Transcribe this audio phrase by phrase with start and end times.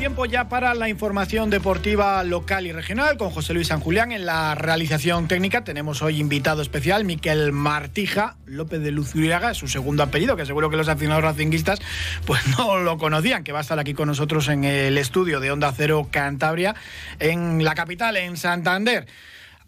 [0.00, 4.24] Tiempo ya para la información deportiva local y regional con José Luis San Julián en
[4.24, 5.62] la realización técnica.
[5.62, 10.78] Tenemos hoy invitado especial Miquel Martija López de Luzuriaga, su segundo apellido, que seguro que
[10.78, 11.80] los aficionados racinguistas
[12.24, 15.50] pues no lo conocían, que va a estar aquí con nosotros en el estudio de
[15.50, 16.74] Onda Cero Cantabria,
[17.18, 19.06] en la capital, en Santander.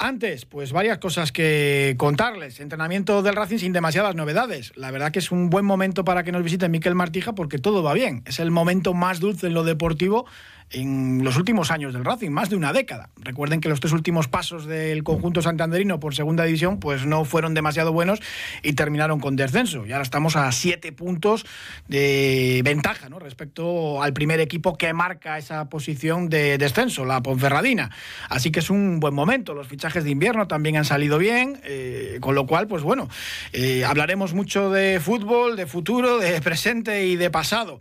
[0.04, 2.58] Antes, pues varias cosas que contarles.
[2.58, 4.72] Entrenamiento del Racing sin demasiadas novedades.
[4.74, 7.84] La verdad que es un buen momento para que nos visite Miquel Martija porque todo
[7.84, 8.24] va bien.
[8.26, 10.26] Es el momento más dulce en lo deportivo
[10.72, 13.10] en los últimos años del Racing, más de una década.
[13.16, 17.54] Recuerden que los tres últimos pasos del conjunto santanderino por segunda división pues no fueron
[17.54, 18.20] demasiado buenos
[18.62, 19.86] y terminaron con descenso.
[19.86, 21.44] Y ahora estamos a siete puntos
[21.88, 23.18] de ventaja ¿no?
[23.18, 27.90] respecto al primer equipo que marca esa posición de descenso, la Ponferradina.
[28.28, 29.54] Así que es un buen momento.
[29.54, 33.08] Los fichajes de invierno también han salido bien, eh, con lo cual, pues bueno,
[33.52, 37.80] eh, hablaremos mucho de fútbol, de futuro, de presente y de pasado.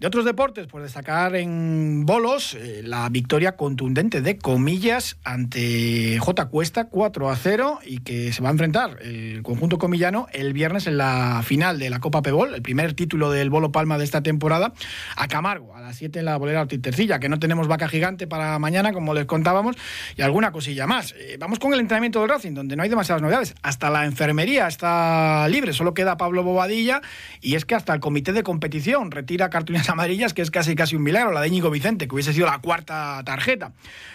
[0.00, 6.46] De otros deportes, pues destacar en bolos eh, la victoria contundente de comillas ante J
[6.46, 10.86] Cuesta 4 a 0 y que se va a enfrentar el conjunto comillano el viernes
[10.86, 14.22] en la final de la Copa Pebol, el primer título del Bolo Palma de esta
[14.22, 14.72] temporada,
[15.16, 18.58] a Camargo, a las 7 en la bolera Tercilla, que no tenemos vaca gigante para
[18.58, 19.76] mañana, como les contábamos,
[20.16, 21.14] y alguna cosilla más.
[21.18, 23.54] Eh, vamos con el entrenamiento del Racing, donde no hay demasiadas novedades.
[23.62, 27.02] Hasta la enfermería está libre, solo queda Pablo Bobadilla,
[27.42, 30.96] y es que hasta el comité de competición retira cartulinas amarillas, que es casi casi
[30.96, 33.72] un milagro, la de Íñigo Vicente, que hubiese sido la cuarta tarjeta.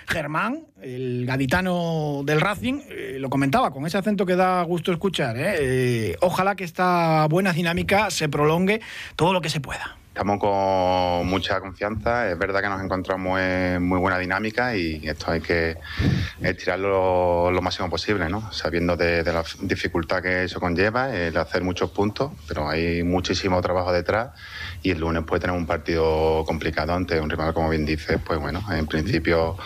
[0.08, 5.38] Germán, el gaditano del Racing, eh, lo comentaba con ese acento que da gusto escuchar.
[5.38, 5.56] ¿eh?
[5.60, 8.82] Eh, ojalá que esta buena dinámica se prolongue
[9.16, 9.98] todo lo que se pueda.
[10.16, 15.30] Estamos con mucha confianza, es verdad que nos encontramos en muy buena dinámica y esto
[15.30, 15.76] hay que
[16.42, 18.50] estirarlo lo máximo posible, ¿no?
[18.54, 23.62] sabiendo de, de, la dificultad que eso conlleva, el hacer muchos puntos, pero hay muchísimo
[23.62, 24.30] trabajo detrás
[24.86, 28.40] y el lunes puede tener un partido complicado ante un rival, como bien dices, pues
[28.40, 29.58] bueno, en principio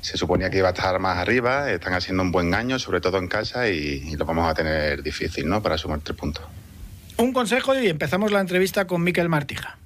[0.00, 3.18] se suponía que iba a estar más arriba, están haciendo un buen año, sobre todo
[3.18, 5.60] en casa, y, y lo vamos a tener difícil, ¿no?
[5.60, 6.44] Para sumar tres puntos.
[7.16, 9.76] Un consejo y empezamos la entrevista con Miquel Martija.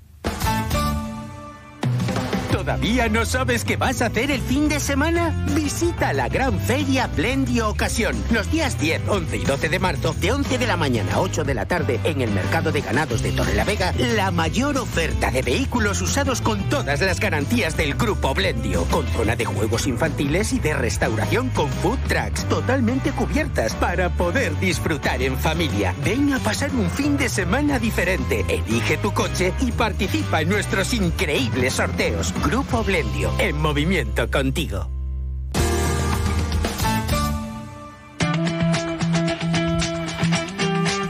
[2.64, 5.34] ¿Todavía no sabes qué vas a hacer el fin de semana?
[5.54, 8.16] Visita la gran feria Blendio Ocasión.
[8.30, 11.44] Los días 10, 11 y 12 de marzo, de 11 de la mañana a 8
[11.44, 16.00] de la tarde, en el mercado de ganados de Torrelavega, la mayor oferta de vehículos
[16.00, 18.84] usados con todas las garantías del grupo Blendio.
[18.84, 24.58] Con zona de juegos infantiles y de restauración con food trucks totalmente cubiertas para poder
[24.58, 25.94] disfrutar en familia.
[26.02, 28.42] Ven a pasar un fin de semana diferente.
[28.48, 32.32] Elige tu coche y participa en nuestros increíbles sorteos.
[32.54, 34.93] Grupo Blendio, en movimiento contigo.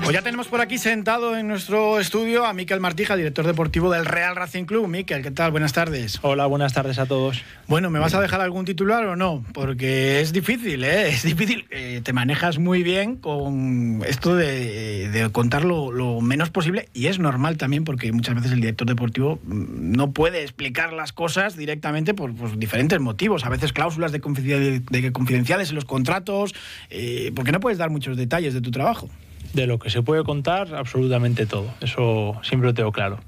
[0.04, 4.04] Pues ya tenemos por aquí sentado en nuestro estudio a Miquel Martija, director deportivo del
[4.04, 4.86] Real Racing Club.
[4.86, 5.50] Miquel, ¿qué tal?
[5.50, 6.18] Buenas tardes.
[6.20, 7.42] Hola, buenas tardes a todos.
[7.68, 9.42] Bueno, ¿me vas a dejar algún titular o no?
[9.54, 11.08] Porque es difícil, ¿eh?
[11.08, 11.64] Es difícil.
[11.70, 17.06] Eh, te manejas muy bien con esto de, de contar lo, lo, menos posible y
[17.06, 22.12] es normal también porque muchas veces el director deportivo no puede explicar las cosas directamente
[22.12, 23.46] por, por diferentes motivos.
[23.46, 26.54] A veces cláusulas de, de confidenciales en los contratos,
[26.90, 29.08] eh, porque no puedes dar muchos detalles de tu trabajo
[29.54, 31.66] de lo que se puede contar, absolutamente todo.
[31.80, 33.18] Eso siempre lo tengo claro.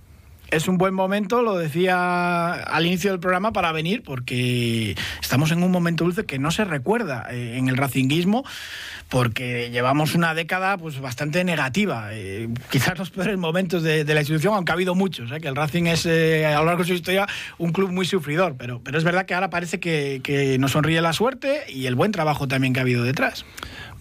[0.48, 5.64] Es un buen momento, lo decía al inicio del programa, para venir, porque estamos en
[5.64, 8.44] un momento dulce que no se recuerda eh, en el racinguismo,
[9.08, 12.10] porque llevamos una década pues bastante negativa.
[12.12, 15.40] Eh, quizás los peores momentos de, la institución, aunque ha habido muchos, ¿eh?
[15.40, 17.26] que el Racing es a lo largo de su historia
[17.58, 21.00] un club muy sufridor, pero, pero es verdad que ahora parece que, que nos sonríe
[21.00, 23.44] la suerte y el buen trabajo también que ha habido detrás.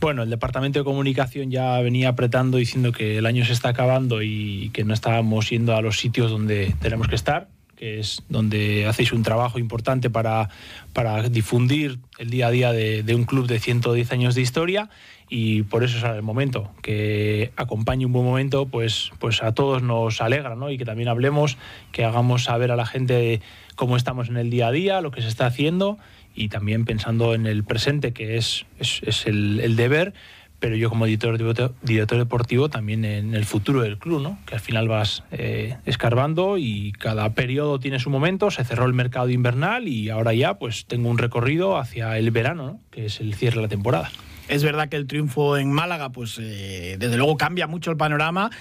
[0.05, 4.21] Bueno, el departamento de comunicación ya venía apretando diciendo que el año se está acabando
[4.21, 8.85] y que no estábamos yendo a los sitios donde tenemos que estar, que es donde
[8.85, 10.49] hacéis un trabajo importante para,
[10.93, 14.91] para difundir el día a día de, un club de 110 años de historia
[15.27, 19.81] y por eso es el momento, que acompañe un buen momento, pues, pues a todos
[19.81, 20.69] nos alegra, ¿no?
[20.69, 21.57] Y que también hablemos,
[21.91, 23.41] que hagamos saber a la gente
[23.73, 25.97] cómo estamos en el día a día, lo que se está haciendo
[26.35, 30.13] y también pensando en el presente, que es, es, el, el, deber,
[30.59, 31.37] pero yo como director,
[31.81, 34.37] director deportivo también en el futuro del club, ¿no?
[34.45, 38.93] que al final vas eh, escarbando y cada periodo tiene su momento, se cerró el
[38.93, 42.79] mercado invernal y ahora ya pues tengo un recorrido hacia el verano, ¿no?
[42.91, 44.11] que es el cierre de la temporada.
[44.47, 48.51] Es verdad que el triunfo en Málaga, pues eh, desde luego cambia mucho el panorama.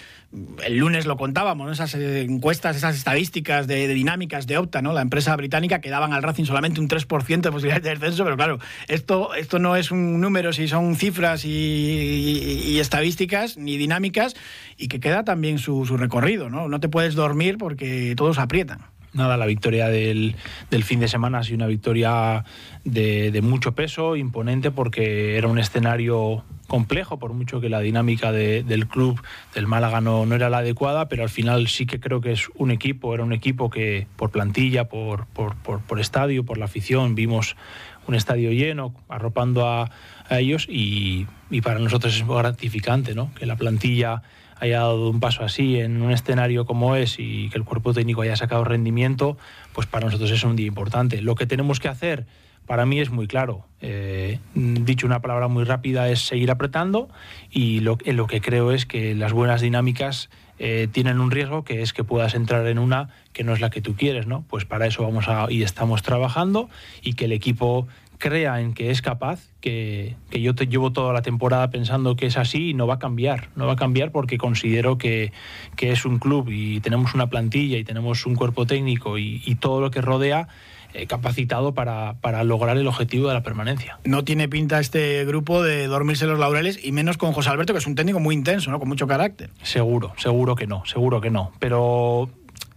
[0.65, 4.93] El lunes lo contábamos, esas eh, encuestas, esas estadísticas de, dinámicas de Opta, ¿no?
[4.93, 8.37] la empresa británica, que daban al Racing solamente un 3% de posibilidades de descenso, pero
[8.37, 8.59] claro,
[8.89, 14.35] esto, esto no es un número, si son cifras y, estadísticas, ni dinámicas,
[14.77, 16.51] y que queda también su, su recorrido.
[16.51, 16.69] ¿no?
[16.69, 20.35] no te puedes dormir porque todos aprietan nada, la victoria del,
[20.83, 22.45] fin de semana ha sido una victoria
[22.85, 28.87] de, mucho peso, imponente, porque era un escenario complejo, por mucho que la dinámica del
[28.89, 29.21] club
[29.55, 32.71] del Málaga no, era la adecuada, pero al final sí que creo que es un
[32.71, 37.57] equipo, era un equipo que por plantilla, por, por, estadio, por la afición, vimos
[38.07, 39.91] un estadio lleno, arropando a,
[40.31, 43.33] ellos y, y, para nosotros es gratificante, ¿no?
[43.35, 44.23] Que la plantilla
[44.59, 48.23] haya dado un paso así en un escenario como es y que el cuerpo técnico
[48.23, 49.37] haya sacado rendimiento,
[49.73, 51.23] pues para nosotros es un día importante.
[51.23, 52.27] Lo que tenemos que hacer
[52.67, 53.67] para mí es muy claro.
[53.81, 57.09] Eh, dicho una palabra muy rápida es seguir apretando
[57.51, 61.83] y lo, lo que creo es que las buenas dinámicas eh, tienen un riesgo que
[61.83, 64.45] es que puedas entrar en una que no es la que tú quieres, ¿no?
[64.49, 66.71] Pues para eso vamos a y estamos trabajando
[67.03, 67.89] y que el equipo
[68.25, 72.39] crea en que es capaz, que, yo te llevo toda la temporada pensando que es
[72.39, 75.31] así y no va a cambiar, no va a cambiar porque considero que,
[75.77, 79.91] es un club y tenemos una plantilla y tenemos un cuerpo técnico y, todo lo
[79.91, 80.49] que rodea
[80.95, 83.99] eh, capacitado para, para, lograr el objetivo de la permanencia.
[84.05, 87.81] No tiene pinta este grupo de dormirse los laureles y menos con José Alberto, que
[87.81, 88.79] es un técnico muy intenso, ¿no?
[88.79, 89.51] con mucho carácter.
[89.63, 91.53] Seguro, seguro que no, seguro que no.
[91.59, 92.31] Pero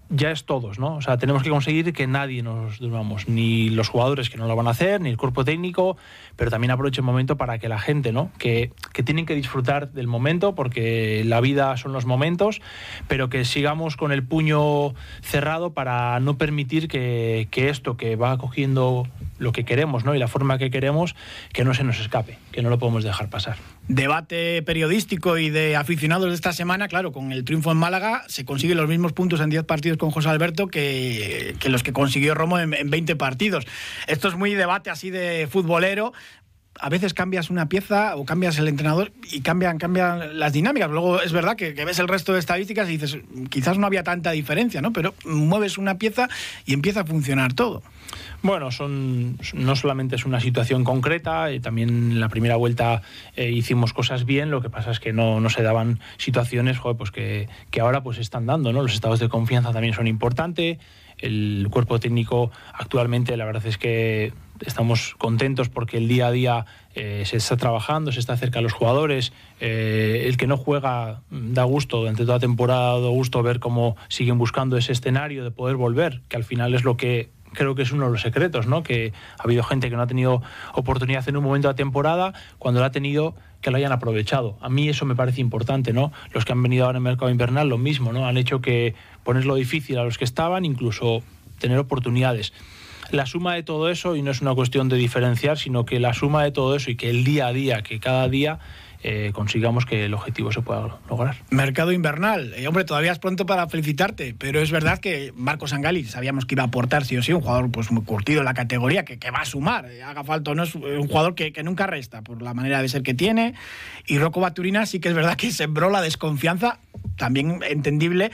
[0.10, 0.96] ya es todos, ¿no?
[0.96, 4.56] O sea, tenemos que conseguir que nadie nos durmamos, ni los jugadores que no lo
[4.56, 5.98] van a hacer, ni el cuerpo técnico,
[6.36, 8.32] pero también aprovecho el momento para que la gente, ¿no?
[8.38, 12.62] Que, que tienen que disfrutar del momento, porque la vida son los momentos,
[13.08, 18.38] pero que sigamos con el puño cerrado para no permitir que, que esto que va
[18.38, 19.08] cogiendo
[19.40, 20.16] lo que queremos, ¿no?
[20.16, 21.16] Y la forma que queremos,
[21.54, 25.76] que no se nos escape, que no lo podemos dejar pasar debate periodístico y de
[25.76, 29.40] aficionados de esta semana, claro, con el triunfo en Málaga se consiguen los mismos puntos
[29.40, 33.66] en 10 partidos con José Alberto que, los que consiguió Romo en, 20 partidos.
[34.08, 36.14] Esto es muy debate así de futbolero.
[36.80, 40.90] A veces cambias una pieza o cambias el entrenador y cambian, cambian las dinámicas.
[40.90, 43.18] Luego es verdad que, ves el resto de estadísticas y dices,
[43.50, 44.94] quizás no había tanta diferencia, ¿no?
[44.94, 46.30] Pero mueves una pieza
[46.66, 47.84] y empieza a funcionar todo.
[48.42, 53.02] Bueno, son, no solamente es una situación concreta, eh, también en la primera vuelta
[53.36, 57.12] eh, hicimos cosas bien, lo que pasa es que no, no se daban situaciones pues
[57.12, 58.82] que, que, ahora pues están dando, ¿no?
[58.82, 60.78] Los estados de confianza también son importantes,
[61.18, 64.34] el cuerpo técnico actualmente la verdad es que
[64.66, 66.66] estamos contentos porque el día a día
[66.96, 69.34] eh, se está trabajando, se está cerca de los jugadores.
[69.60, 74.38] el que no juega mm, da gusto, durante toda temporada da gusto ver cómo siguen
[74.38, 77.92] buscando ese escenario de poder volver, que al final es lo que creo que es
[77.92, 78.84] uno de los secretos, ¿no?
[78.84, 80.42] Que ha habido gente que no ha tenido
[80.74, 84.58] oportunidad en un momento de la temporada, cuando la ha tenido, que lo hayan aprovechado.
[84.62, 86.12] A mí eso me parece importante, ¿no?
[86.34, 88.28] Los que han venido ahora en el mercado invernal, lo mismo, ¿no?
[88.28, 91.24] Han hecho que ponerlo difícil a los que estaban, incluso
[91.60, 92.54] tener oportunidades.
[93.12, 96.14] La suma de todo eso, y no es una cuestión de diferenciar, sino que la
[96.14, 98.60] suma de todo eso y que el día a día, que cada día
[99.04, 101.36] eh, consigamos que el objetivo se pueda lograr.
[101.52, 102.54] Mercado invernal.
[102.56, 106.56] Eh, hombre, todavía es pronto para felicitarte, pero es verdad que Marcos Angali sabíamos que
[106.56, 109.18] iba a aportar sí o sí, un jugador pues muy curtido en la categoría, que,
[109.32, 112.56] va a sumar, eh, haga falta no, es un jugador que, nunca resta por la
[112.56, 113.54] manera de ser que tiene.
[114.08, 116.80] Y Rocco Baturina sí que es verdad que sembró la desconfianza,
[117.18, 118.32] también entendible,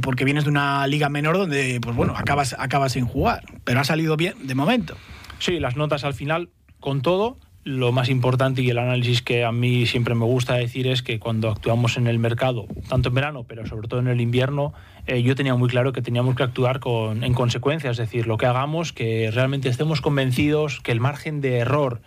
[0.00, 3.84] porque vienes de una liga menor donde, pues bueno, acabas, acabas sin jugar, pero ha
[3.84, 4.96] salido bien de momento.
[5.38, 6.48] Sí, las notas al final,
[6.80, 10.86] con todo, lo más importante y el análisis que a mí siempre me gusta decir
[10.86, 14.20] es que cuando actuamos en el mercado, tanto en verano, pero sobre todo en el
[14.20, 14.74] invierno,
[15.06, 18.36] eh, yo tenía muy claro que teníamos que actuar con, en consecuencia, es decir, lo
[18.36, 22.02] que hagamos, que realmente estemos convencidos que el margen de error,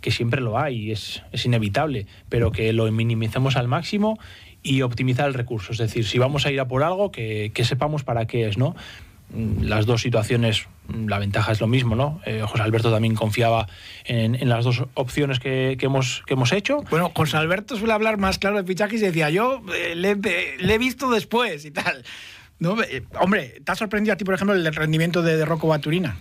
[0.00, 4.18] que siempre lo hay, es, es inevitable, pero que lo minimicemos al máximo
[4.62, 7.64] y optimizar el recurso, es decir, si vamos a ir a por algo, que, que
[7.64, 8.74] sepamos para qué es, ¿no?
[9.34, 12.20] Mm, las dos situaciones, mm, la ventaja es lo mismo, ¿no?
[12.26, 13.66] Eh, José Alberto también confiaba
[14.04, 16.82] en, las dos opciones que, hemos, que hemos hecho.
[16.90, 20.78] Bueno, José Alberto suele hablar más claro de fichajes y decía, yo eh, le, he
[20.78, 22.04] visto después y tal.
[22.58, 25.66] No, eh, hombre, ¿te ha sorprendido a ti, por ejemplo, el rendimiento de, de Rocco
[25.66, 26.18] Baturina?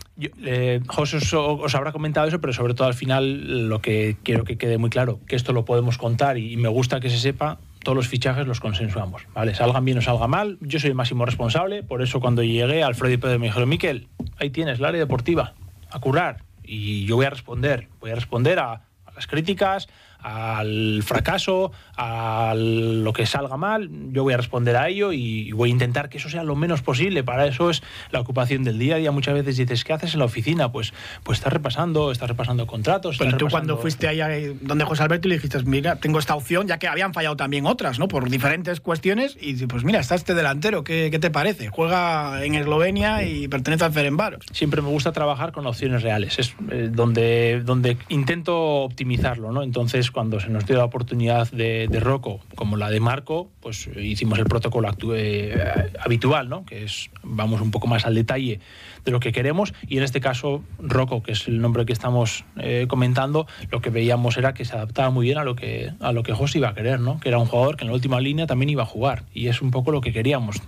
[0.88, 4.57] José os, os, habrá comentado eso, pero sobre todo al final lo que quiero que
[4.57, 7.95] quede muy claro, que esto lo podemos contar y me gusta que se sepa, todos
[7.95, 9.55] los fichajes los consensuamos, ¿vale?
[9.55, 13.13] Salgan bien o salga mal, yo soy el máximo responsable, por eso cuando llegué, Alfredo
[13.13, 14.07] y Pedro me dijeron, Miquel,
[14.38, 15.53] ahí tienes la área deportiva,
[15.89, 18.81] a curar, y yo voy a responder, voy a responder a,
[19.13, 21.73] las críticas, al fracaso,
[22.03, 26.10] a lo que salga mal, yo voy a responder a ello y voy a intentar
[26.10, 27.24] que eso sea lo menos posible.
[27.24, 29.12] Para eso es la ocupación del día a día.
[29.12, 30.72] Muchas veces dices, ¿qué haces en la oficina?
[30.72, 30.93] Pues,
[31.24, 33.17] pues estás repasando, estás repasando contratos.
[33.20, 34.29] Pero tú cuando fuiste allá
[34.62, 37.67] donde José Alberto y le dijiste, mira, tengo esta opción, ya que habían fallado también
[37.67, 38.08] otras, ¿no?
[38.08, 41.70] Por diferentes cuestiones, y pues mira, está este delantero, ¿qué, qué te parece?
[41.70, 44.46] Juega en Eslovenia y pertenece al Ferenbaros.
[44.53, 49.62] Siempre me gusta trabajar con opciones reales, es eh, donde, donde intento optimizarlo, ¿no?
[49.62, 53.88] Entonces, cuando se nos dio la oportunidad de, de Rocco, como la de Marco, pues
[53.95, 56.65] hicimos el protocolo eh, habitual, ¿no?
[56.65, 58.60] Que es, vamos un poco más al detalle
[59.05, 62.46] de lo que queremos y en este caso Rocco, que es el nombre que estamos
[62.58, 66.12] eh, comentando, lo que veíamos era que se adaptaba muy bien a lo que a
[66.12, 67.20] lo que José iba a querer, ¿no?
[67.20, 69.62] Que era un jugador que en la última línea también iba a jugar y es
[69.62, 70.62] un poco lo que queríamos.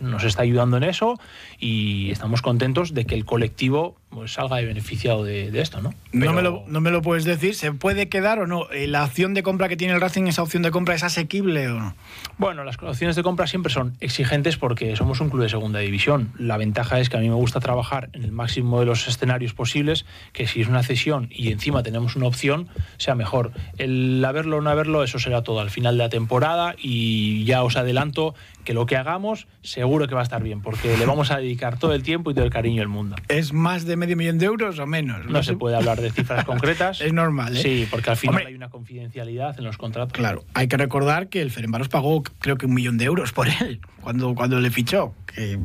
[0.00, 1.18] Nos está ayudando en eso
[1.58, 5.94] y estamos contentos de que el colectivo pues, salga beneficiado de, esto, ¿no?
[6.12, 8.70] No, me lo, no me lo puedes decir, ¿se puede quedar o no?
[8.72, 11.68] Eh, ¿La opción de compra que tiene el Racing, esa opción de compra es asequible
[11.68, 11.94] o no?
[12.36, 16.32] Bueno, las opciones de compra siempre son exigentes porque somos un club de segunda división.
[16.38, 17.69] La ventaja es que a mí me gusta trabajar
[18.12, 22.16] en el máximo de los escenarios posibles, que si es una cesión y encima tenemos
[22.16, 23.52] una opción, sea mejor.
[23.78, 27.62] El haberlo o no haberlo, eso será todo al final de la temporada y ya
[27.62, 28.34] os adelanto
[28.64, 31.78] que lo que hagamos seguro que va a estar bien, porque le vamos a dedicar
[31.78, 33.16] todo el tiempo y todo el cariño del mundo.
[33.28, 35.26] ¿Es más de medio millón de euros o menos?
[35.26, 37.00] No, se puede hablar de cifras concretas.
[37.00, 37.62] es normal, ¿eh?
[37.62, 40.12] Sí, porque al final hay una confidencialidad en los contratos.
[40.12, 43.48] Claro, hay que recordar que el Ferenbaros pagó creo que un millón de euros por
[43.48, 45.14] él cuando, cuando le fichó.
[45.26, 45.58] Que,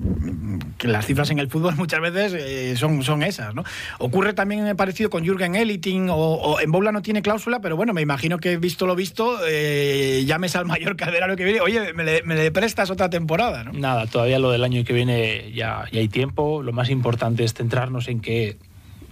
[0.88, 3.64] las cifras en el fútbol muchas veces eh, son, son esas, ¿no?
[4.00, 8.02] Ocurre también parecido con Jürgen Eliting o, en Bobla no tiene cláusula, pero bueno, me
[8.02, 10.96] imagino que visto lo visto, eh, llames al mayor
[11.28, 13.64] lo que viene, oye, me le, prestas otra temporada.
[13.74, 16.62] Nada, todavía lo del año que viene ya, ya hay tiempo.
[16.64, 18.58] Lo más importante es centrarnos en que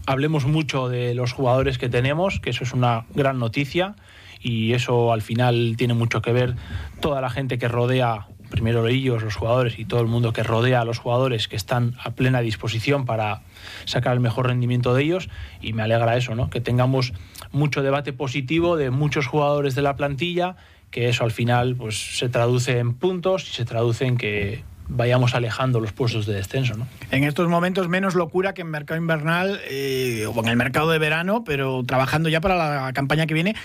[0.05, 3.95] hablemos mucho de los jugadores que tenemos, que eso es una gran noticia
[4.41, 6.55] y eso al final tiene mucho que ver
[6.99, 10.81] toda la gente que rodea primero ellos, los jugadores y todo el mundo que rodea
[10.81, 13.41] a los jugadores que están a plena disposición para
[13.85, 15.27] sacar el mejor rendimiento de ellos
[15.59, 16.51] y me alegra eso, ¿no?
[16.51, 17.13] que tengamos
[17.51, 20.55] mucho debate positivo de muchos jugadores de la plantilla,
[20.91, 25.33] que eso al final pues se traduce en puntos y se traduce en que vayamos
[25.33, 26.77] alejando los puestos de descenso.
[26.77, 26.87] ¿no?
[27.09, 30.99] En estos momentos menos locura que en mercado invernal eh, o en el mercado de
[30.99, 33.55] verano, pero trabajando ya para la campaña que viene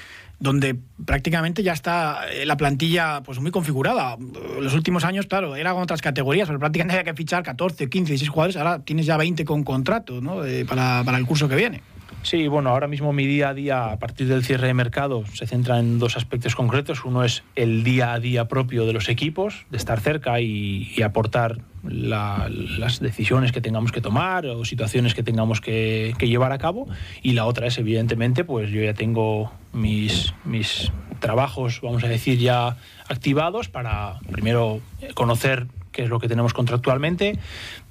[0.40, 4.16] donde prácticamente ya está eh, la plantilla pues muy configurada.
[4.60, 8.12] Los últimos años, claro, era con otras categorías, pero prácticamente había que fichar 14, 15,
[8.12, 10.44] 16 jugadores, ahora tienes ya 20 con contrato ¿no?
[10.44, 11.82] Eh, para, para el curso que viene.
[12.22, 15.46] Sí, bueno, ahora mismo mi día a día, a partir del cierre de mercado, se
[15.46, 17.04] centra en dos aspectos concretos.
[17.04, 21.58] Uno es el día a día propio de los equipos, de estar cerca y, aportar
[21.84, 26.88] las decisiones que tengamos que tomar o situaciones que tengamos que, llevar a cabo.
[27.22, 32.38] Y la otra es, evidentemente, pues yo ya tengo mis, mis trabajos, vamos a decir,
[32.38, 32.76] ya
[33.08, 34.80] activados para primero
[35.14, 37.38] conocer que es lo que tenemos contractualmente.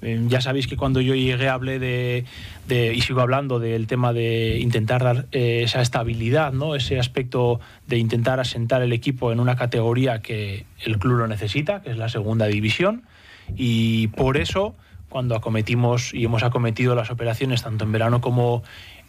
[0.01, 2.25] Eh, ya sabéis que cuando yo llegué hablé de,
[2.93, 6.75] y sigo hablando del tema de intentar dar eh, esa estabilidad, ¿no?
[6.75, 11.81] ese aspecto de intentar asentar el equipo en una categoría que el club lo necesita,
[11.81, 13.03] que es la segunda división.
[13.55, 14.75] Y por eso,
[15.09, 18.63] cuando acometimos y hemos acometido las operaciones tanto en verano como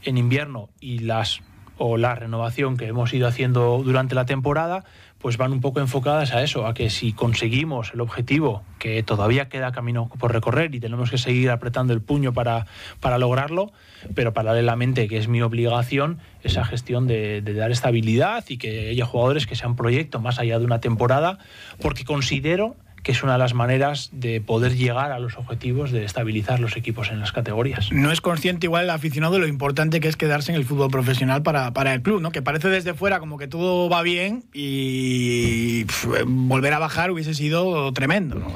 [0.04, 1.40] en invierno y las
[1.78, 4.84] o la renovación que hemos ido haciendo durante la temporada,
[5.18, 9.48] pues van un poco enfocadas a eso, a que si conseguimos el objetivo, que todavía
[9.48, 12.66] queda camino por recorrer y tenemos que seguir apretando el puño para,
[13.00, 13.72] para lograrlo,
[14.14, 19.06] pero paralelamente, que es mi obligación, esa gestión de, de dar estabilidad y que haya
[19.06, 21.38] jugadores que sean proyecto más allá de una temporada,
[21.80, 26.04] porque considero que es una de las maneras de poder llegar a los objetivos de
[26.04, 27.90] estabilizar los equipos en las categorías.
[27.92, 30.90] No es consciente igual el aficionado de lo importante que es quedarse en el fútbol
[30.90, 32.30] profesional para, para el club, ¿no?
[32.30, 35.84] Que parece desde fuera como que todo va bien y
[36.26, 38.52] volver a bajar hubiese sido tremendo, ¿no?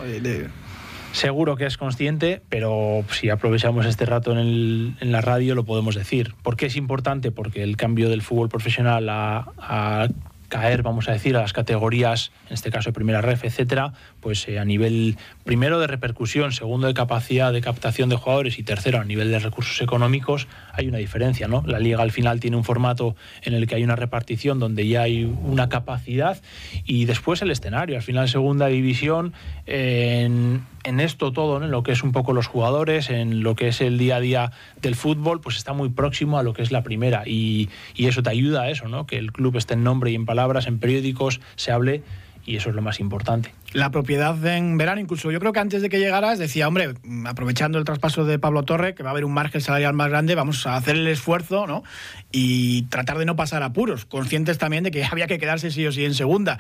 [1.13, 6.35] Seguro que es consciente, pero si aprovechamos este rato en, la radio lo podemos decir.
[6.43, 7.31] ¿Por qué es importante?
[7.31, 10.09] Porque el cambio del fútbol profesional a
[10.53, 14.47] caer, vamos a decir, a las categorías, en este caso de primera ref, etcétera, pues
[14.49, 19.01] eh, a nivel primero de repercusión, segundo de capacidad de captación de jugadores y tercero
[19.01, 21.63] a nivel de recursos económicos, hay una diferencia, ¿no?
[21.67, 25.03] La liga al final tiene un formato en el que hay una repartición donde ya
[25.03, 26.41] hay una capacidad
[26.85, 29.35] y después el escenario, al final segunda división
[29.67, 33.81] en, esto todo, en lo que es un poco los jugadores, en lo que es
[33.81, 36.83] el día a día del fútbol, pues está muy próximo a lo que es la
[36.83, 37.23] primera.
[37.27, 39.07] Y, y, eso te ayuda a eso, ¿no?
[39.07, 42.03] Que el club esté en nombre y en palabras, en periódicos, se hable
[42.45, 43.53] y eso es lo más importante.
[43.73, 46.93] La propiedad en verano, incluso yo creo que antes de que llegaras decía, hombre,
[47.25, 50.35] aprovechando el traspaso de Pablo Torre, que va a haber un margen salarial más grande,
[50.35, 51.83] vamos a hacer el esfuerzo ¿no?
[52.31, 55.93] y tratar de no pasar apuros, conscientes también de que había que quedarse sí o
[55.93, 56.59] sí en segunda.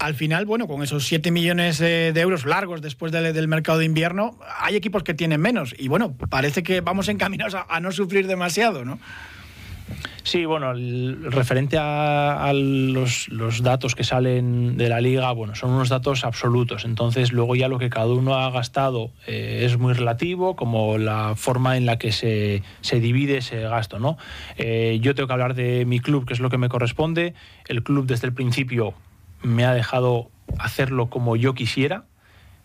[0.00, 3.84] Al final, bueno, con esos 7 millones eh, de euros largos después del, mercado de
[3.84, 5.72] invierno, hay equipos que tienen menos.
[5.78, 8.98] Y bueno, parece que vamos encaminados a, a no sufrir demasiado, ¿no?
[10.24, 13.28] Sí, bueno, referente a, los,
[13.62, 16.86] datos que salen de la liga, bueno, son unos datos absolutos.
[16.86, 21.34] Entonces, luego ya lo que cada uno ha gastado eh, es muy relativo, como la
[21.36, 24.16] forma en la que se, divide ese gasto, ¿no?
[24.56, 27.34] Eh, yo tengo que hablar de mi club, que es lo que me corresponde.
[27.68, 28.94] El club desde el principio
[29.42, 32.06] me ha dejado hacerlo como yo quisiera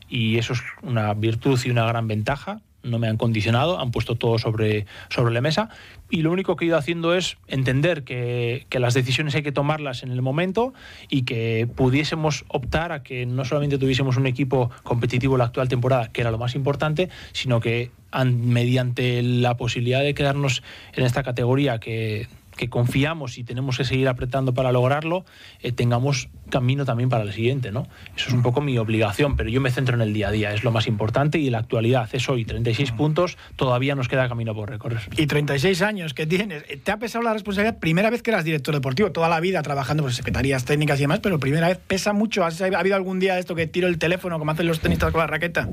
[0.08, 4.16] y eso es una virtud y una gran ventaja no me han condicionado, han puesto
[4.16, 5.70] todo sobre, sobre la mesa.
[6.10, 10.04] Y lo único que he ido haciendo es entender que, las decisiones hay que tomarlas
[10.04, 10.74] en el momento
[11.10, 16.12] y que pudiésemos optar a que no solamente tuviésemos un equipo competitivo la actual temporada,
[16.12, 17.92] que era lo más importante, sino que
[18.26, 22.28] mediante la posibilidad de quedarnos en esta categoría que
[22.60, 25.24] que confiamos y tenemos que seguir apretando para lograrlo,
[25.62, 27.88] eh, tengamos camino también para el siguiente, ¿no?
[28.18, 30.54] Eso es un poco mi obligación, pero yo me centro en el día a día,
[30.54, 34.28] es lo más importante y en la actualidad es hoy 36 puntos, todavía nos queda
[34.28, 35.00] camino por recorrer.
[35.16, 37.80] Y 36 años que tienes, eh, ¿te ha pesado la responsabilidad?
[37.80, 41.22] Primera vez que eras director deportivo, toda la vida trabajando por secretarías técnicas y demás,
[41.22, 42.44] pero primera vez pesa mucho.
[42.44, 45.28] ¿Ha habido algún día esto que tiro el teléfono como hacen los tenistas con la
[45.28, 45.70] raqueta?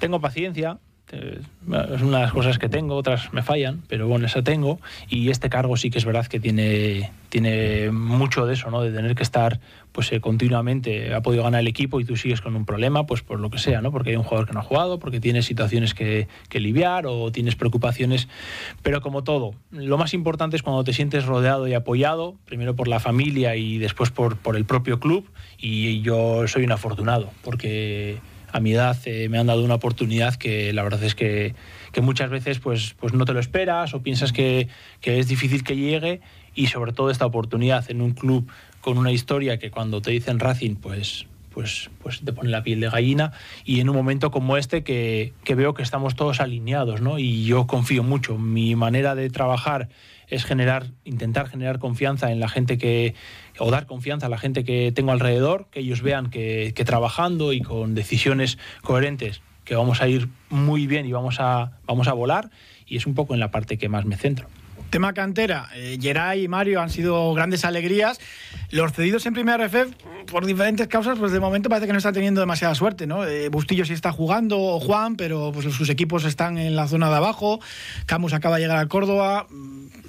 [0.00, 0.80] Tengo paciencia,
[1.12, 4.80] es una de las cosas que tengo, otras me fallan, pero bueno, esa tengo.
[5.08, 8.82] Y este cargo sí que es verdad que tiene, tiene mucho de eso, ¿no?
[8.82, 9.60] De tener que estar
[9.92, 13.22] pues eh, continuamente, ha podido ganar el equipo y tú sigues con un problema, pues
[13.22, 13.92] por lo que sea, ¿no?
[13.92, 17.30] Porque hay un jugador que no ha jugado, porque tienes situaciones que, que lidiar o
[17.30, 18.28] tienes preocupaciones.
[18.82, 22.88] Pero como todo, lo más importante es cuando te sientes rodeado y apoyado, primero por
[22.88, 25.30] la familia y después por, por el propio club.
[25.56, 28.18] Y yo soy un afortunado, porque
[28.56, 31.54] a mi edad eh, me han dado una oportunidad que la verdad es que,
[32.02, 34.68] muchas veces pues, pues no te lo esperas o piensas que,
[35.02, 36.20] es difícil que llegue
[36.54, 38.50] y sobre todo esta oportunidad en un club
[38.82, 42.80] con una historia que cuando te dicen Racing pues pues, pues te pone la piel
[42.80, 43.32] de gallina
[43.64, 47.18] y en un momento como este que, que, veo que estamos todos alineados ¿no?
[47.18, 48.36] y yo confío mucho.
[48.36, 49.88] Mi manera de trabajar
[50.28, 53.14] es generar, intentar generar confianza en la gente que,
[53.58, 57.60] o dar confianza a la gente que tengo alrededor, que ellos vean que, trabajando y
[57.60, 62.50] con decisiones coherentes que vamos a ir muy bien y vamos a, vamos a volar
[62.86, 64.48] y es un poco en la parte que más me centro.
[64.90, 68.20] Tema cantera, eh, Geray y Mario han sido grandes alegrías.
[68.70, 69.92] Los cedidos en primera RF,
[70.26, 73.24] por diferentes causas, pues de momento parece que no están teniendo demasiada suerte, ¿no?
[73.24, 77.10] Eh, Bustillo sí está jugando, o Juan, pero pues sus equipos están en la zona
[77.10, 77.60] de abajo.
[78.06, 79.46] Camus acaba de llegar a Córdoba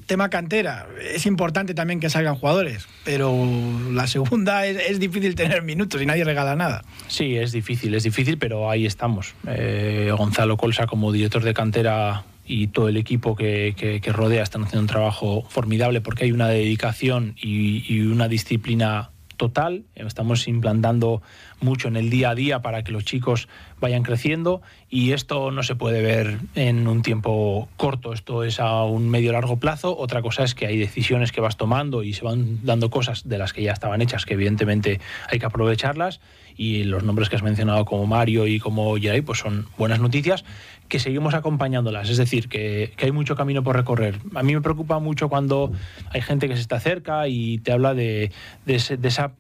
[0.08, 3.46] tema cantera, es importante también que salgan jugadores, pero
[3.92, 6.84] la segunda es, difícil tener minutos y nadie regala nada.
[7.08, 9.36] Sí, es difícil, es difícil, pero ahí estamos.
[9.48, 14.82] Eh, Gonzalo Colsa como director de cantera y todo el equipo que, rodea están haciendo
[14.82, 19.86] un trabajo formidable porque hay una dedicación y una disciplina total.
[19.96, 21.22] Estamos implantando
[21.62, 23.48] mucho en el día a día para que los chicos
[23.80, 28.84] vayan creciendo y esto no se puede ver en un tiempo corto, esto es a
[28.84, 29.96] un medio largo plazo.
[29.98, 33.38] Otra cosa es que hay decisiones que vas tomando y se van dando cosas de
[33.38, 36.20] las que ya estaban hechas, que evidentemente hay que aprovecharlas
[36.58, 40.44] y los nombres que has mencionado como Mario y como Jeray pues son buenas noticias
[40.88, 44.20] que seguimos acompañándolas, es decir, que, hay mucho camino por recorrer.
[44.36, 45.72] A mí me preocupa mucho cuando
[46.12, 48.32] hay gente que se está cerca y te habla de,
[48.66, 49.34] de esa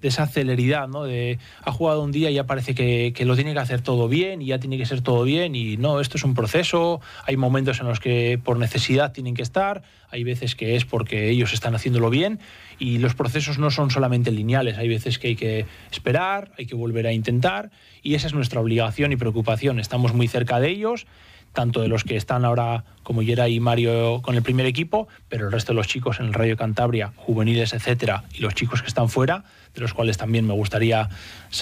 [0.00, 1.04] de esa celeridad, ¿no?
[1.04, 4.42] De ha jugado un día y ya parece que, lo tiene que hacer todo bien
[4.42, 7.80] y ya tiene que ser todo bien y no, esto es un proceso, hay momentos
[7.80, 11.74] en los que por necesidad tienen que estar, hay veces que es porque ellos están
[11.74, 12.40] haciéndolo bien
[12.78, 16.74] y los procesos no son solamente lineales, hay veces que hay que esperar, hay que
[16.74, 17.70] volver a intentar
[18.02, 21.06] y esa es nuestra obligación y preocupación, estamos muy cerca de ellos
[21.52, 25.46] tanto de los que están ahora como Yera y Mario con el primer equipo, pero
[25.46, 28.88] el resto de los chicos en el Radio Cantabria, juveniles, etcétera, y los chicos que
[28.88, 31.08] están fuera, de los cuales también me gustaría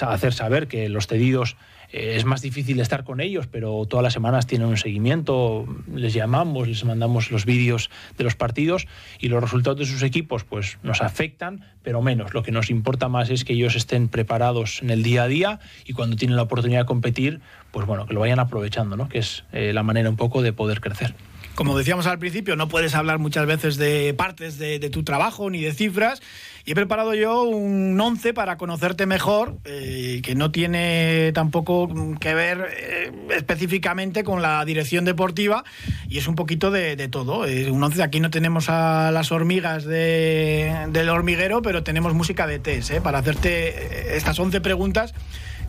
[0.01, 1.55] hacer saber que los cedidos
[1.91, 6.67] es más difícil estar con ellos, pero todas las semanas tienen un seguimiento, les llamamos,
[6.67, 8.87] les mandamos los vídeos de los partidos
[9.19, 12.33] y los resultados de sus equipos pues nos afectan, pero menos.
[12.33, 15.59] Lo que nos importa más es que ellos estén preparados en el día a día
[15.85, 19.09] y cuando tienen la oportunidad de competir, pues bueno, que lo vayan aprovechando, ¿no?
[19.09, 21.15] que es eh, la manera un poco de poder crecer.
[21.55, 25.61] Como decíamos al principio, no puedes hablar muchas veces de partes de, tu trabajo ni
[25.61, 26.21] de cifras.
[26.65, 32.33] Y he preparado yo un 11 para conocerte mejor, eh, que no tiene tampoco que
[32.33, 35.63] ver eh, específicamente con la dirección deportiva,
[36.07, 37.41] y es un poquito de, todo.
[37.41, 42.93] un 11, aquí no tenemos a las hormigas del hormiguero, pero tenemos música de test,
[42.99, 45.13] para hacerte estas 11 preguntas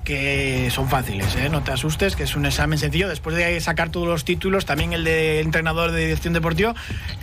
[0.04, 1.48] que son fáciles, ¿eh?
[1.48, 3.08] no te asustes, que es un examen sencillo.
[3.08, 6.74] Después de sacar todos los títulos, también el de entrenador de dirección deportiva,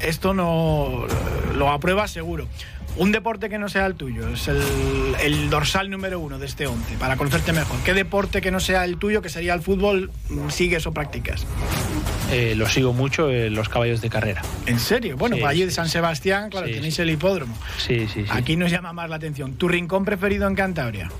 [0.01, 1.05] esto no
[1.55, 2.47] lo aprueba seguro.
[2.97, 6.95] Un deporte que no sea el tuyo, es el, dorsal número uno de este 11,
[6.95, 7.77] para conocerte mejor.
[7.83, 10.09] ¿Qué deporte que no sea el tuyo, que sería el fútbol,
[10.49, 11.45] sigues o practicas?
[12.31, 14.41] Eh, lo sigo mucho, en los caballos de carrera.
[14.65, 15.15] ¿En serio?
[15.15, 17.55] Bueno, para allí de San Sebastián, claro, tenéis el hipódromo.
[17.77, 18.31] Sí, sí, sí.
[18.31, 19.53] Aquí nos llama más la atención.
[19.53, 21.11] ¿Tu rincón preferido en Cantabria?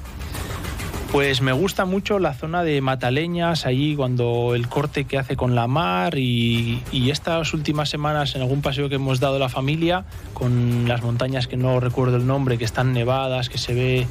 [1.12, 5.56] Pues me gusta mucho la zona de Mataleñas, allí cuando el corte que hace con
[5.56, 10.88] la mar y, estas últimas semanas en algún paseo que hemos dado la familia, con
[10.88, 14.08] las montañas que no recuerdo el nombre, que están nevadas, que se ve,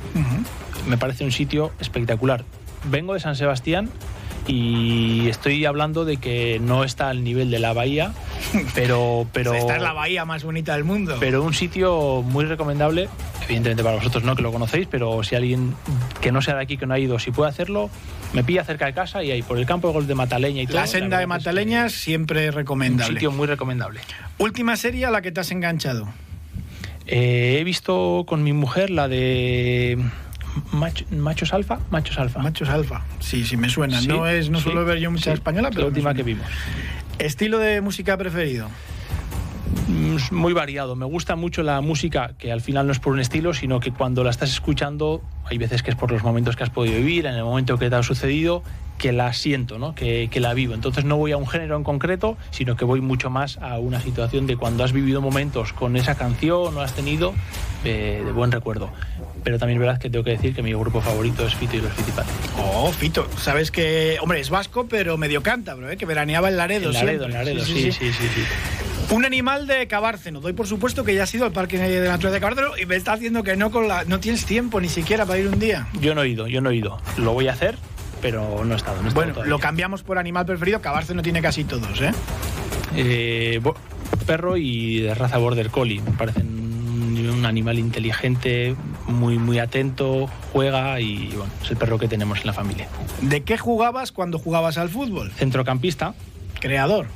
[0.88, 2.44] me parece un sitio espectacular.
[2.90, 3.90] Vengo de San Sebastián
[4.46, 8.12] y estoy hablando de que no está al nivel de la bahía,
[8.74, 9.26] pero...
[9.32, 11.16] pero Esta es la bahía más bonita del mundo.
[11.20, 13.09] Pero un sitio muy recomendable,
[13.46, 15.74] evidentemente para vosotros no, que lo conocéis, pero si alguien
[16.20, 17.90] que no sea de aquí, que no ha ido, si puede hacerlo,
[18.32, 20.66] me pilla cerca de casa y ahí por el campo de gol de Mataleña y
[20.66, 20.76] todo.
[20.76, 23.12] La senda de Mataleña siempre recomendable.
[23.12, 24.00] Un sitio muy recomendable.
[24.38, 26.09] Última serie a la que te has enganchado.
[27.06, 29.98] Eh, he visto con mi mujer la de
[31.11, 32.40] machos alfa, machos alfa.
[32.40, 34.00] Machos alfa, sí, sí me suena.
[34.02, 36.46] no es, no suelo ver yo mucha española, pero la última que vimos.
[37.18, 38.68] Estilo de música preferido.
[39.88, 40.96] Mm, muy variado.
[40.96, 43.92] Me gusta mucho la música, que al final no es por un estilo, sino que
[43.92, 47.26] cuando la estás escuchando, hay veces que es por los momentos que has podido vivir,
[47.26, 48.62] en el momento que te ha sucedido,
[48.98, 49.94] que la siento, ¿no?
[49.94, 50.74] que, la vivo.
[50.74, 54.00] Entonces no voy a un género en concreto, sino que voy mucho más a una
[54.00, 57.35] situación de cuando has vivido momentos con esa canción o has tenido
[57.85, 58.90] eh, de buen recuerdo.
[59.44, 61.81] Pero también es verdad que tengo que decir que mi grupo favorito es Fito y
[61.81, 62.35] los Fitipaldis.
[62.59, 63.26] Oh, Fito.
[63.38, 65.96] Sabes que, hombre, es vasco, pero medio cántabro, ¿eh?
[65.96, 66.88] que veraneaba en Laredo.
[66.88, 68.44] En Laredo, en Laredo, sí sí, sí sí,
[69.10, 70.40] Un animal de Cabárceno.
[70.40, 72.96] Doy por supuesto que ya has ido al Parque de Naturaleza de Cabárceno y me
[72.96, 74.04] está haciendo que no con la...
[74.04, 75.86] No tienes tiempo ni siquiera para ir un día.
[76.00, 76.98] Yo no he ido, yo no he ido.
[77.16, 77.76] Lo voy a hacer,
[78.20, 79.00] pero no he estado.
[79.14, 80.80] bueno, lo cambiamos por animal preferido.
[80.80, 82.12] Cabárceno tiene casi todos, ¿eh?
[82.96, 83.60] eh
[84.26, 86.00] perro y de raza Border Collie.
[86.00, 86.66] Me parecen
[87.30, 88.74] un animal inteligente,
[89.06, 92.88] muy, muy atento, juega y bueno, es el perro que tenemos en la familia.
[93.20, 95.30] ¿De qué jugabas cuando jugabas al fútbol?
[95.32, 96.14] Centrocampista.
[96.60, 97.06] Creador.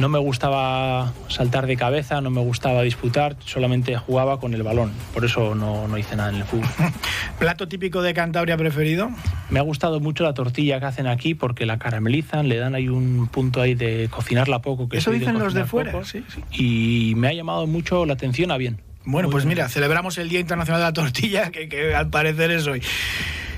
[0.00, 4.92] No me gustaba saltar de cabeza, no me gustaba disputar, solamente jugaba con el balón.
[5.12, 6.66] Por eso no, no hice nada en el fútbol.
[7.38, 9.10] ¿Plato típico de Cantabria preferido?
[9.50, 12.88] Me ha gustado mucho la tortilla que hacen aquí porque la caramelizan, le dan ahí
[12.88, 14.88] un punto ahí de cocinarla poco.
[14.88, 18.56] Que eso dicen los de fuera, sí, Y me ha llamado mucho la atención a
[18.56, 18.80] bien.
[19.04, 22.82] Bueno, pues mira, celebramos el Día Internacional de la Tortilla, que, al parecer es hoy.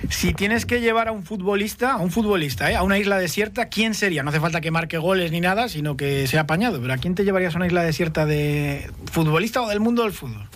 [0.09, 2.77] Si tienes que llevar a un futbolista, a un futbolista, ¿eh?
[2.77, 4.23] a una isla desierta, ¿quién sería?
[4.23, 6.81] No hace falta que marque goles ni nada, sino que sea apañado.
[6.81, 10.12] Pero ¿a quién te llevarías a una isla desierta de futbolista o del mundo del
[10.12, 10.49] fútbol?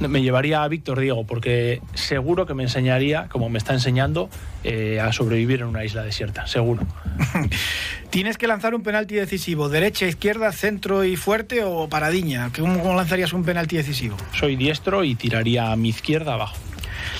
[0.00, 4.28] me llevaría a Víctor Diego, porque seguro que me enseñaría, como me está enseñando,
[4.64, 6.86] eh, a sobrevivir en una isla desierta, seguro.
[8.10, 12.50] Tienes que lanzar un penalti decisivo, derecha, izquierda, centro y fuerte o paradiña.
[12.56, 14.16] ¿Cómo lanzarías un penalti decisivo?
[14.38, 16.56] Soy diestro y tiraría a mi izquierda abajo.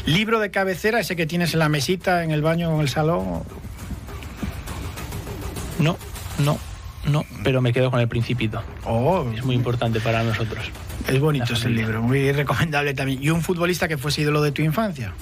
[0.06, 3.42] Libro de cabecera, ese que tienes en la mesita, en el baño en el salón.
[5.78, 5.98] No,
[6.38, 6.58] no,
[7.06, 8.62] no, pero me quedo con el Principito.
[8.84, 10.70] Oh, es muy importante para nosotros.
[11.08, 13.22] Es bonito ese libro, muy recomendable también.
[13.22, 15.12] ¿Y un futbolista que fuese ídolo de tu infancia?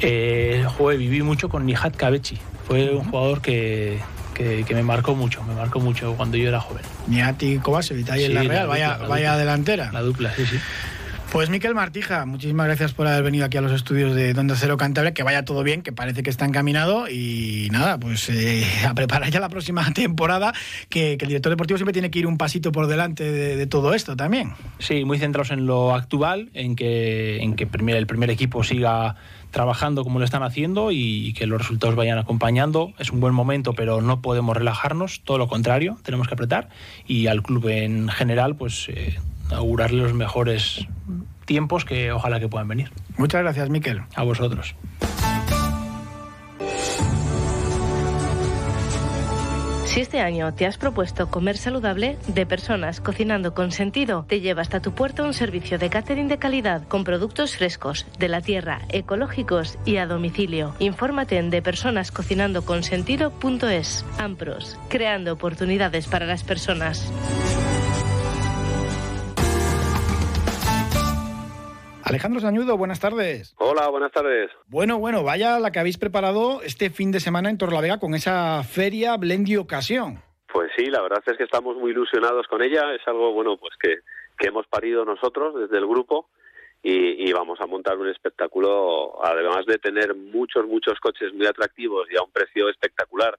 [0.00, 0.64] Eh,
[0.98, 2.38] viví mucho con Nihat Kabechi.
[2.66, 4.00] Fue un jugador que,
[4.34, 6.82] que, me marcó mucho, me marcó mucho cuando yo era joven.
[7.06, 9.92] Nihat y Kovacevic ahí en la Real, vaya, vaya delantera.
[9.92, 10.58] La dupla, sí, sí.
[11.32, 14.76] Pues Miquel Martija, muchísimas gracias por haber venido aquí a los estudios de Donde Cero
[14.76, 18.94] Cantabria, que vaya todo bien, que parece que está encaminado y nada, pues eh, a
[18.94, 20.54] preparar ya la próxima temporada,
[20.88, 24.16] que, el director deportivo siempre tiene que ir un pasito por delante de, todo esto
[24.16, 24.54] también.
[24.78, 29.16] Sí, muy centrados en lo actual, en que, el primer equipo siga
[29.50, 32.92] trabajando como lo están haciendo y que los resultados vayan acompañando.
[32.98, 36.68] Es un buen momento, pero no podemos relajarnos, todo lo contrario, tenemos que apretar
[37.06, 38.88] y al club en general, pues...
[38.88, 39.18] Eh,
[39.50, 40.86] augurarle los mejores
[41.44, 42.90] tiempos que ojalá que puedan venir.
[43.16, 44.02] Muchas gracias, Miquel.
[44.14, 44.74] A vosotros.
[49.96, 54.60] Si este año te has propuesto comer saludable, de personas cocinando con sentido, te lleva
[54.60, 58.82] hasta tu puerta un servicio de catering de calidad con productos frescos, de la tierra,
[58.90, 60.74] ecológicos y a domicilio.
[60.80, 64.04] Infórmate en depersonascocinandoconsentido.es.
[64.18, 67.10] Ampros, creando oportunidades para las personas.
[72.06, 73.56] Alejandro Sañudo, buenas tardes.
[73.58, 74.52] Hola, buenas tardes.
[74.68, 78.62] Bueno, bueno, vaya la que habéis preparado este fin de semana en Torlavega con esa
[78.62, 80.22] feria Blendy Ocasión.
[80.52, 82.94] Pues sí, la verdad es que estamos muy ilusionados con ella.
[82.94, 83.96] Es algo, bueno, pues que,
[84.38, 86.28] que hemos parido nosotros desde el grupo
[86.80, 92.06] y, y, vamos a montar un espectáculo, además de tener muchos, muchos coches muy atractivos
[92.08, 93.36] y a un precio espectacular,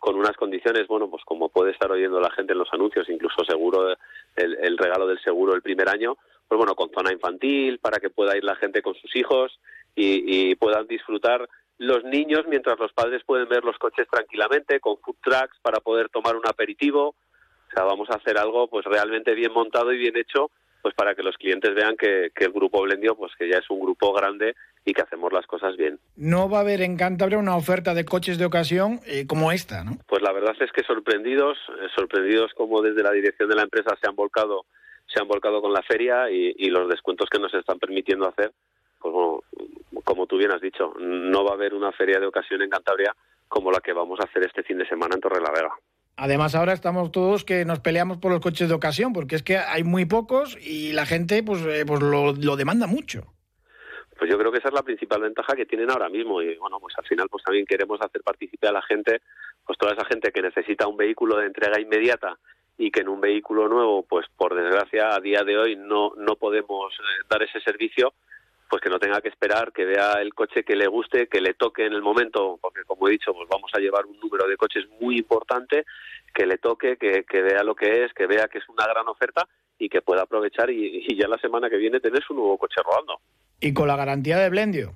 [0.00, 3.44] con unas condiciones, bueno, pues como puede estar oyendo la gente en los anuncios, incluso
[3.44, 3.94] seguro
[4.34, 6.16] el, regalo del seguro el primer año,
[6.48, 9.60] pues bueno, con zona infantil, para que pueda ir la gente con sus hijos
[9.94, 14.96] y, y, puedan disfrutar los niños mientras los padres pueden ver los coches tranquilamente, con
[14.98, 17.08] food trucks para poder tomar un aperitivo.
[17.08, 20.50] O sea, vamos a hacer algo pues realmente bien montado y bien hecho,
[20.82, 23.68] pues para que los clientes vean que, que el grupo Blendio, pues que ya es
[23.68, 25.98] un grupo grande y que hacemos las cosas bien.
[26.20, 29.84] No va a haber en Cantabria una oferta de coches de ocasión eh, como esta,
[29.84, 29.96] ¿no?
[30.06, 33.96] Pues la verdad es que sorprendidos, eh, sorprendidos como desde la dirección de la empresa
[33.98, 34.66] se han volcado
[35.06, 38.52] se han volcado con la feria y, y, los descuentos que nos están permitiendo hacer,
[39.00, 39.40] pues bueno,
[40.04, 43.16] como tú bien has dicho, no va a haber una feria de ocasión en Cantabria
[43.48, 45.72] como la que vamos a hacer este fin de semana en Torrelavega.
[46.16, 49.56] Además ahora estamos todos que nos peleamos por los coches de ocasión, porque es que
[49.56, 53.32] hay muy pocos y la gente pues, eh, pues lo, lo demanda mucho.
[54.20, 56.78] Pues yo creo que esa es la principal ventaja que tienen ahora mismo y bueno,
[56.78, 59.22] pues al final pues también queremos hacer participar a la gente,
[59.64, 62.36] pues toda esa gente que necesita un vehículo de entrega inmediata
[62.76, 66.36] y que en un vehículo nuevo, pues por desgracia a día de hoy no, no
[66.36, 66.92] podemos
[67.30, 68.12] dar ese servicio,
[68.68, 71.54] pues que no tenga que esperar, que vea el coche que le guste, que le
[71.54, 74.58] toque en el momento, porque como he dicho, pues vamos a llevar un número de
[74.58, 75.86] coches muy importante,
[76.34, 79.08] que le toque, que, que vea lo que es, que vea que es una gran
[79.08, 82.58] oferta y que pueda aprovechar y, y ya la semana que viene tener su nuevo
[82.58, 83.18] coche rodando.
[83.60, 84.94] ¿Y con la garantía de Blendio?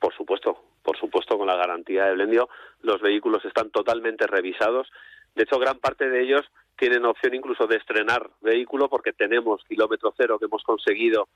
[0.00, 2.48] Por supuesto, por supuesto con la garantía de Blendio.
[2.82, 4.90] Los vehículos están totalmente revisados.
[5.34, 6.44] De hecho, gran parte de ellos
[6.76, 11.28] tienen opción incluso de estrenar vehículo porque tenemos kilómetro cero que hemos conseguido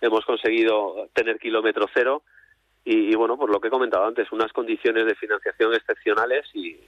[0.00, 2.22] hemos conseguido tener kilómetro cero
[2.84, 6.78] y, bueno por lo que he comentado antes unas condiciones de financiación excepcionales y,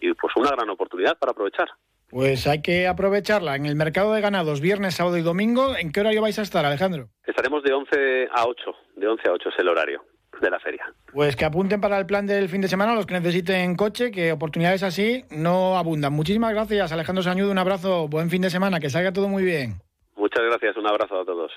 [0.00, 1.68] y pues una gran oportunidad para aprovechar
[2.10, 6.00] pues hay que aprovecharla en el mercado de ganados viernes sábado y domingo en qué
[6.00, 9.58] horario vais a estar Alejandro estaremos de 11 a 8 de 11 a 8 es
[9.58, 10.04] el horario
[10.40, 10.84] de la feria.
[11.12, 14.32] Pues que apunten para el plan del fin de semana los que necesiten coche, que
[14.32, 16.12] oportunidades así no abundan.
[16.12, 17.50] Muchísimas gracias, Alejandro Sañudo.
[17.50, 19.80] Un abrazo, buen fin de semana, que salga todo muy bien.
[20.16, 21.52] Muchas gracias, un abrazo a todos.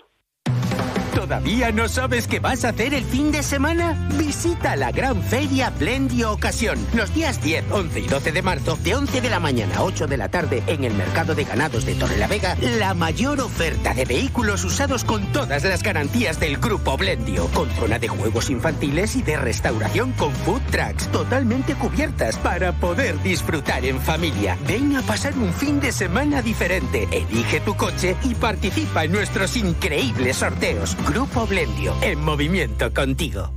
[1.19, 4.07] ¿Todavía no sabes qué vas a hacer el fin de semana?
[4.17, 6.79] Visita la gran feria Blendio Ocasión.
[6.93, 10.07] Los días 10, 11 y 12 de marzo, de 11 de la mañana a 8
[10.07, 14.63] de la tarde, en el mercado de ganados de Torrelavega, la mayor oferta de vehículos
[14.63, 17.47] usados con todas las garantías del grupo Blendio.
[17.47, 23.21] Con zona de juegos infantiles y de restauración con food trucks totalmente cubiertas para poder
[23.23, 24.57] disfrutar en familia.
[24.65, 27.09] Ven a pasar un fin de semana diferente.
[27.11, 30.95] Elige tu coche y participa en nuestros increíbles sorteos.
[31.09, 33.51] Grupo Blendio, en movimiento contigo.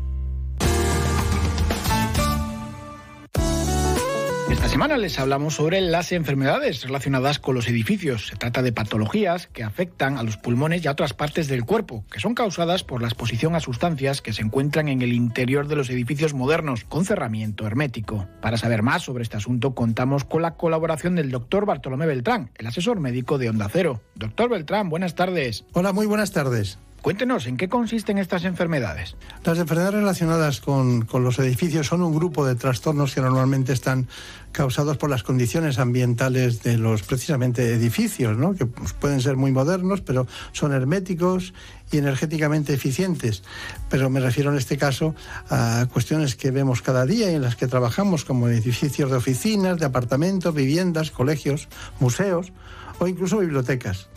[4.50, 8.28] Esta semana les hablamos sobre las enfermedades relacionadas con los edificios.
[8.28, 12.06] Se trata de patologías que afectan a los pulmones y a otras partes del cuerpo,
[12.10, 15.76] que son causadas por la exposición a sustancias que se encuentran en el interior de
[15.76, 18.28] los edificios modernos, con cerramiento hermético.
[18.40, 22.66] Para saber más sobre este asunto, contamos con la colaboración del doctor Bartolomé Beltrán, el
[22.66, 24.00] asesor médico de Onda Cero.
[24.14, 25.66] Doctor Beltrán, buenas tardes.
[25.74, 26.78] Hola, muy buenas tardes.
[27.02, 29.16] Cuéntenos, ¿en qué consisten estas enfermedades?
[29.44, 34.06] Las enfermedades relacionadas con, con, los edificios son un grupo de trastornos que normalmente están
[34.52, 38.54] causados por las condiciones ambientales de los precisamente edificios, ¿no?
[38.54, 41.54] que pues, pueden ser muy modernos, pero son herméticos
[41.90, 43.42] y energéticamente eficientes.
[43.88, 45.16] Pero me refiero en este caso
[45.50, 49.78] a cuestiones que vemos cada día y en las que trabajamos, como edificios de oficinas,
[49.80, 52.52] de apartamentos, viviendas, colegios, museos
[52.98, 54.08] o incluso bibliotecas.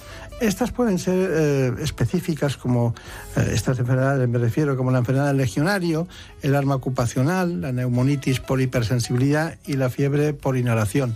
[0.42, 2.94] Estas pueden ser eh, específicas como
[3.38, 6.08] eh, estas enfermedades, me refiero como la enfermedad del legionario,
[6.42, 11.16] el arma ocupacional, la neumonitis por hipersensibilidad y la fiebre por inhalación.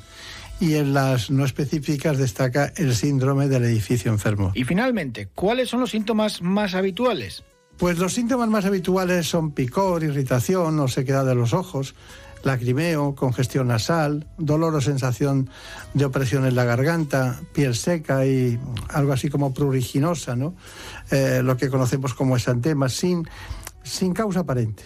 [0.62, 4.52] Y en las no específicas destaca el síndrome del edificio enfermo.
[4.56, 7.44] Y finalmente, ¿cuáles son los síntomas más habituales?
[7.78, 11.96] Pues los síntomas más habituales son picor, irritación o sequedad de los ojos,
[12.44, 15.50] lacrimeo, congestión nasal, dolor o sensación
[15.94, 20.56] de opresión en la garganta, piel seca y algo así como pruriginosa, ¿no?
[21.12, 23.28] Eh, lo que conocemos como exantema, sin,
[23.84, 24.84] sin causa aparente.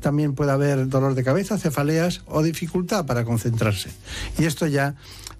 [0.00, 3.90] también puede haber dolor de cabeza, cefaleas o dificultad para concentrarse.
[4.38, 4.94] Y esto ya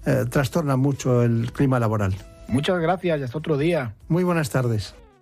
[0.05, 2.15] eh, trastorna mucho el clima laboral.
[2.47, 3.95] Muchas gracias y hasta otro día.
[4.07, 4.93] Muy buenas tardes.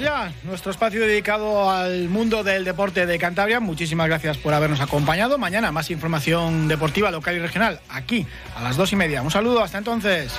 [0.00, 3.60] Ya nuestro espacio dedicado al mundo del deporte de Cantabria.
[3.60, 5.38] Muchísimas gracias por habernos acompañado.
[5.38, 9.22] Mañana más información deportiva local y regional aquí a las dos y media.
[9.22, 10.32] Un saludo, hasta entonces.